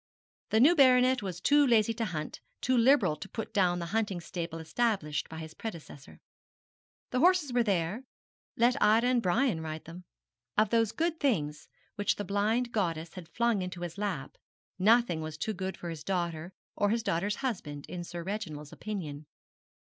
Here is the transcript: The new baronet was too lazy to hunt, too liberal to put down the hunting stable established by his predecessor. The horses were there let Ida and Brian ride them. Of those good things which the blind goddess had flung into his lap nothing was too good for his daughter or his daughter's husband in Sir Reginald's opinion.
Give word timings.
The 0.49 0.59
new 0.59 0.75
baronet 0.75 1.21
was 1.21 1.39
too 1.39 1.63
lazy 1.63 1.93
to 1.93 2.05
hunt, 2.05 2.39
too 2.59 2.75
liberal 2.75 3.15
to 3.17 3.29
put 3.29 3.53
down 3.53 3.77
the 3.77 3.85
hunting 3.93 4.19
stable 4.19 4.57
established 4.57 5.29
by 5.29 5.37
his 5.37 5.53
predecessor. 5.53 6.19
The 7.11 7.19
horses 7.19 7.53
were 7.53 7.61
there 7.61 8.03
let 8.57 8.81
Ida 8.81 9.05
and 9.05 9.21
Brian 9.21 9.61
ride 9.61 9.85
them. 9.85 10.05
Of 10.57 10.71
those 10.71 10.91
good 10.91 11.19
things 11.19 11.69
which 11.97 12.15
the 12.15 12.25
blind 12.25 12.71
goddess 12.71 13.13
had 13.13 13.29
flung 13.29 13.61
into 13.61 13.81
his 13.81 13.99
lap 13.99 14.39
nothing 14.79 15.21
was 15.21 15.37
too 15.37 15.53
good 15.53 15.77
for 15.77 15.91
his 15.91 16.03
daughter 16.03 16.51
or 16.75 16.89
his 16.89 17.03
daughter's 17.03 17.35
husband 17.45 17.85
in 17.87 18.03
Sir 18.03 18.23
Reginald's 18.23 18.73
opinion. 18.73 19.27